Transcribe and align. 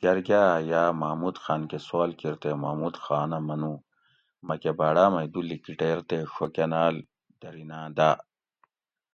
"جرگاۤ 0.00 0.50
یاۤ 0.70 0.90
محمود 1.00 1.36
خاۤن 1.42 1.62
کہ 1.70 1.78
سوال 1.88 2.10
کیر 2.18 2.34
تے 2.42 2.50
محمود 2.62 2.94
خانہ 3.04 3.38
منو 3.46 3.72
""مکہ 4.46 4.72
باۤڑاۤ 4.78 5.10
مئی 5.12 5.28
دو 5.32 5.40
لِکیٹیر 5.48 5.98
تے 6.08 6.18
ڛو 6.32 6.44
کۤناۤل 6.54 6.96
دھریناۤں 7.40 7.88
داۤ""" 7.96 8.16